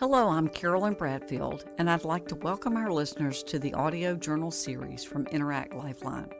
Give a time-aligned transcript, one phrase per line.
[0.00, 4.50] Hello, I'm Carolyn Bradfield, and I'd like to welcome our listeners to the audio journal
[4.50, 6.30] series from Interact Lifeline.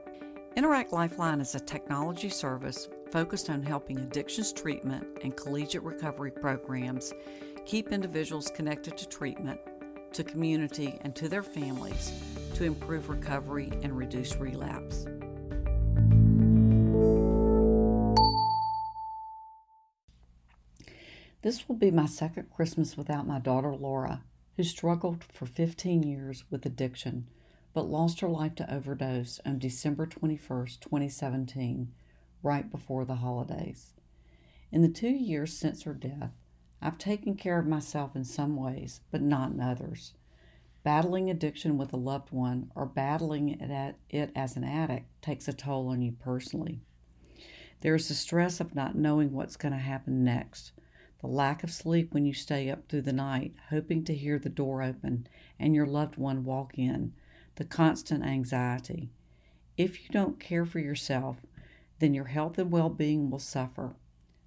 [0.57, 7.12] Interact Lifeline is a technology service focused on helping addictions treatment and collegiate recovery programs
[7.64, 9.60] keep individuals connected to treatment,
[10.12, 12.12] to community, and to their families
[12.54, 15.06] to improve recovery and reduce relapse.
[21.45, 24.24] This will be my second Christmas without my daughter Laura,
[24.56, 27.28] who struggled for 15 years with addiction
[27.74, 30.38] but lost her life to overdose on December 21,
[30.80, 31.92] 2017,
[32.42, 33.92] right before the holidays.
[34.73, 36.32] In the two years since her death,
[36.80, 40.15] I've taken care of myself in some ways, but not in others.
[40.82, 45.88] Battling addiction with a loved one or battling it, as an addict takes a toll
[45.88, 46.80] on you personally.
[47.82, 50.73] There is the stress of not knowing what's going to happen next
[51.24, 54.51] the lack of sleep when you stay up through the night, hoping to hear the
[54.51, 55.27] door open
[55.59, 57.15] and your loved one walk in,
[57.54, 59.09] the constant anxiety.
[59.79, 61.38] If you don't care for yourself,
[61.98, 63.96] then your health and well being will suffer.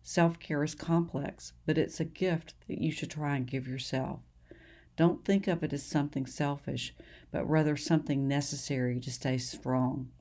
[0.04, 4.20] Self care is complex, but it's a gift that you should try and give yourself.
[4.98, 6.94] Don't think of it as something selfish,
[7.32, 10.12] but rather something necessary to stay strong.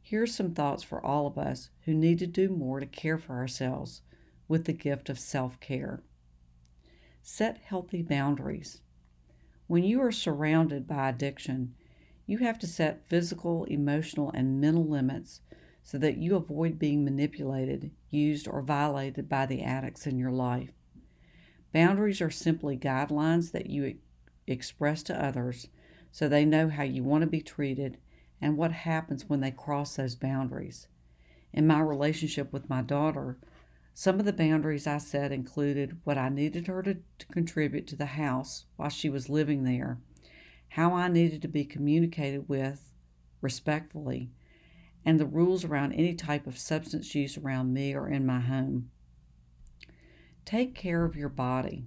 [0.00, 3.18] Here are some thoughts for all of us who need to do more to care
[3.18, 4.00] for ourselves
[4.50, 6.02] with the gift of self care.
[7.22, 8.80] Set healthy boundaries.
[9.68, 11.76] When you are surrounded by addiction,
[12.26, 15.40] you have to set physical, emotional, and mental limits
[15.84, 20.72] so that you avoid being manipulated, used, or violated by the addicts in your life.
[21.72, 23.98] Boundaries are simply guidelines that you
[24.48, 25.68] express to others
[26.10, 27.98] so they know how you want to be treated
[28.40, 30.88] and what happens when they cross those boundaries.
[31.52, 33.38] In my relationship with my daughter,
[33.94, 37.96] some of the boundaries I set included what I needed her to, to, contribute to
[37.96, 39.98] the house while she was living there,
[40.70, 42.92] how I needed to be communicated with
[43.40, 44.30] respectfully,
[45.04, 48.90] and the rules around any type of substance use around me or in my home.
[50.44, 51.86] Take care of your body.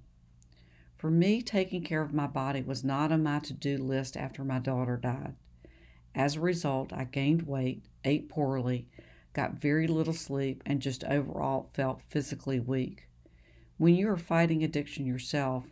[0.97, 4.43] For me, taking care of my body was not on my to do list after
[4.43, 5.35] my daughter died.
[6.15, 8.87] As a result, I gained weight, ate poorly,
[9.33, 13.07] got very little sleep, and just overall felt physically weak.
[13.77, 15.65] When you are fighting addiction yourself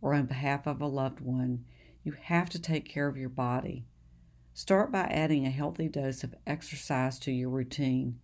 [0.00, 1.64] or on behalf of a loved one,
[2.04, 3.84] you have to take care of your body.
[4.54, 8.20] Start by adding a healthy dose of exercise to your routine.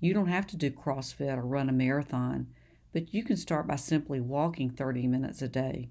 [0.00, 2.48] You don't have to do CrossFit or run a marathon,
[2.92, 5.90] but you can start by simply walking 30 minutes a day.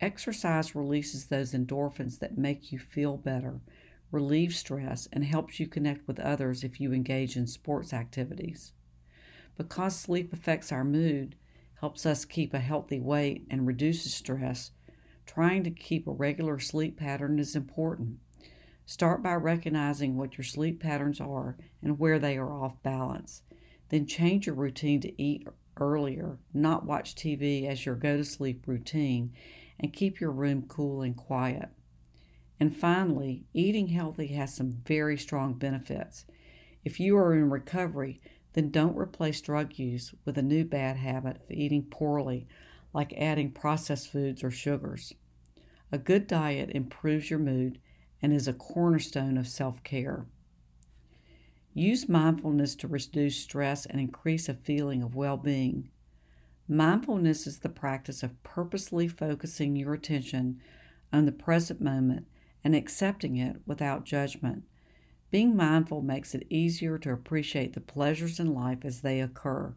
[0.00, 3.60] Exercise releases those endorphins that make you feel better
[4.14, 8.72] relieves stress, and helps you connect with others if you engage in sports activities.
[9.58, 11.34] Because sleep affects our mood,
[11.80, 14.70] helps us keep a healthy weight, and reduces stress,
[15.26, 18.18] trying to keep a regular sleep pattern is important.
[18.86, 23.42] Start by recognizing what your sleep patterns are and where they are off balance.
[23.88, 28.68] Then change your routine to eat earlier, not watch TV as your go to sleep
[28.68, 29.32] routine,
[29.80, 31.70] and keep your room cool and quiet.
[32.64, 36.24] And finally, eating healthy has some very strong benefits.
[36.82, 38.22] If you are in recovery,
[38.54, 42.46] then don't replace drug use with a new bad habit of eating poorly,
[42.94, 45.12] like adding processed foods or sugars.
[45.92, 47.80] A good diet improves your mood
[48.22, 50.24] and is a cornerstone of self care.
[51.74, 55.90] Use mindfulness to reduce stress and increase a feeling of well being.
[56.66, 60.62] Mindfulness is the practice of purposely focusing your attention
[61.12, 62.26] on the present moment
[62.64, 64.64] and accepting it without judgment.
[65.30, 69.74] Being mindful makes it easier to appreciate the pleasures in life as they occur,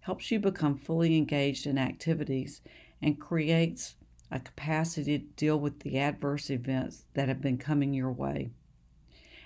[0.00, 2.60] helps you become fully engaged in activities,
[3.02, 3.96] and creates
[4.30, 8.50] a capacity to deal with the adverse events that have been coming your way.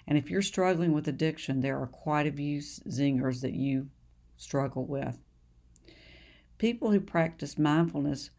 [0.06, 3.88] And if you're struggling with addiction, there are quite a few zingers that you
[4.36, 5.18] struggle with.
[6.58, 8.30] People who practice mindfulness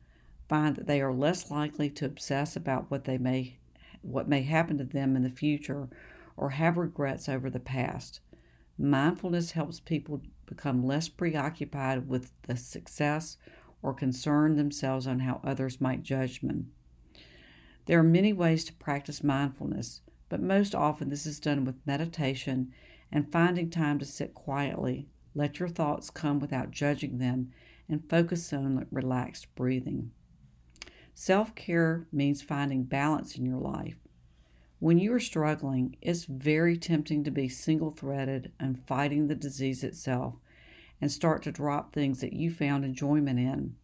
[0.47, 3.57] find that they are less likely to obsess about what they may
[4.05, 5.89] what may happen to them in the future
[6.37, 8.19] or have regrets over the past.
[8.77, 13.37] Mindfulness helps people become less preoccupied with the success
[13.81, 16.71] or concern themselves on how others might judge them.
[17.85, 22.73] There are many ways to practice mindfulness, but most often this is done with meditation
[23.11, 27.51] and finding time to sit quietly, let your thoughts come without judging them,
[27.87, 30.11] and focus on relaxed breathing.
[31.17, 33.95] Self care means finding balance in your life.
[34.79, 39.81] When you are struggling, it's very tempting to be single threaded and fighting the disease
[39.81, 40.35] itself
[40.99, 43.77] and start to drop things that you found enjoyment in.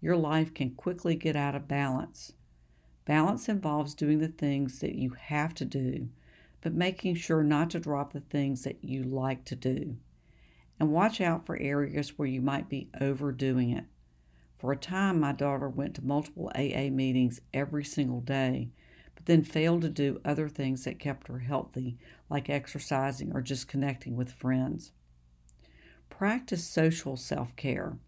[0.00, 2.32] your life can quickly get out of balance.
[3.04, 6.08] Balance involves doing the things that you have to do,
[6.60, 9.96] but making sure not to drop the things that you like to do.
[10.80, 13.84] And watch out for areas where you might be overdoing it.
[14.58, 18.70] For a time, my daughter went to multiple AA meetings every single day,
[19.14, 21.98] but then failed to do other things that kept her healthy,
[22.30, 24.92] like exercising or just connecting with friends.
[26.08, 27.98] Practice social self care.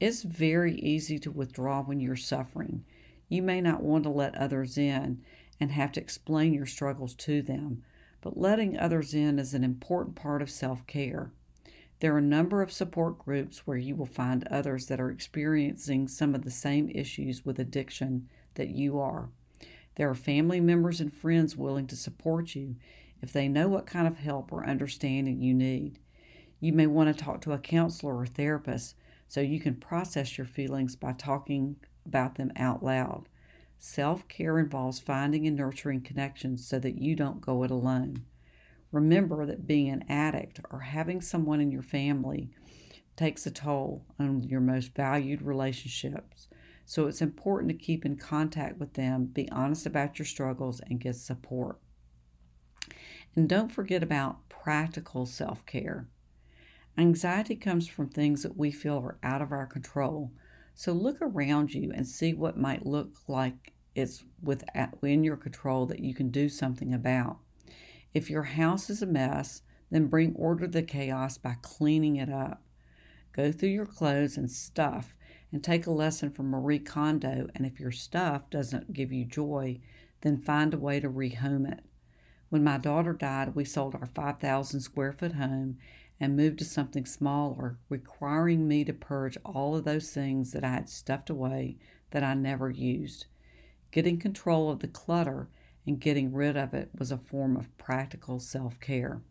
[0.00, 2.84] It's very easy to withdraw when you're suffering.
[3.28, 5.22] You may not want to let others in
[5.60, 7.82] and have to explain your struggles to them,
[8.20, 11.32] but letting others in is an important part of self care.
[12.00, 16.06] There are a number of support groups where you will find others that are experiencing
[16.06, 19.30] some of the same issues with addiction that you are.
[19.96, 22.76] There are family members and friends willing to support you
[23.20, 25.98] if they know what kind of help or understanding you need.
[26.60, 28.94] You may want to talk to a counselor or therapist
[29.26, 33.28] so you can process your feelings by talking about them out loud.
[33.76, 38.24] Self care involves finding and nurturing connections so that you don't go it alone.
[38.90, 42.50] Remember that being an addict or having someone in your family
[43.16, 46.48] takes a toll on your most valued relationships.
[46.86, 51.00] So it's important to keep in contact with them, be honest about your struggles, and
[51.00, 51.78] get support.
[53.36, 56.08] And don't forget about practical self care.
[56.96, 60.32] Anxiety comes from things that we feel are out of our control.
[60.74, 66.00] So look around you and see what might look like it's within your control that
[66.00, 67.38] you can do something about.
[68.14, 72.30] If your house is a mess, then bring order to the chaos by cleaning it
[72.30, 72.62] up.
[73.32, 75.14] Go through your clothes and stuff
[75.52, 77.48] and take a lesson from Marie Kondo.
[77.54, 79.80] And if your stuff doesn't give you joy,
[80.22, 81.84] then find a way to rehome it.
[82.48, 85.78] When my daughter died, we sold our 5,000 square foot home
[86.18, 90.70] and moved to something smaller, requiring me to purge all of those things that I
[90.70, 91.76] had stuffed away
[92.10, 93.26] that I never used.
[93.90, 95.48] Getting control of the clutter
[95.88, 99.22] and getting rid of it was a form of practical self care.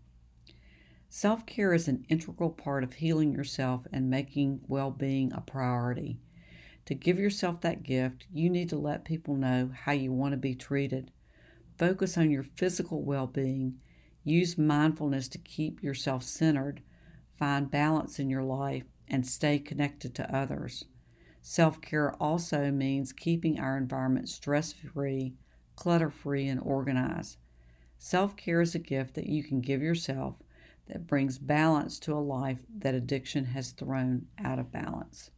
[1.07, 6.19] Self care is an integral part of healing yourself and making well being a priority.
[6.87, 10.37] To give yourself that gift, you need to let people know how you want to
[10.37, 11.11] be treated.
[11.77, 13.79] Focus on your physical well being
[14.27, 16.81] Use mindfulness to keep yourself centered,
[17.39, 20.83] find balance in your life, and stay connected to others.
[21.41, 25.35] Self care also means keeping our environment stress free,
[25.77, 27.37] clutter free, and organized.
[27.97, 30.35] Self care is a gift that you can give yourself
[30.87, 35.31] that brings balance to a life that addiction has thrown out of balance.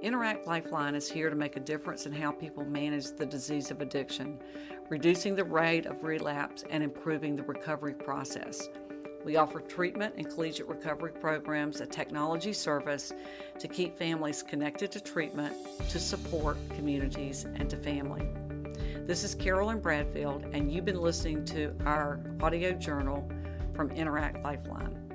[0.00, 3.80] Interact Lifeline is here to make a difference in how people manage the disease of
[3.80, 4.38] addiction,
[4.88, 8.68] reducing the rate of relapse and improving the recovery process.
[9.24, 13.12] We offer treatment and collegiate recovery programs, a technology service
[13.58, 15.54] to keep families connected to treatment,
[15.90, 18.26] to support communities, and to family.
[19.06, 23.28] This is Carolyn Bradfield, and you've been listening to our audio journal
[23.74, 25.07] from Interact Lifeline.